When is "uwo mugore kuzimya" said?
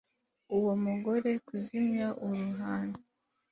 0.57-2.07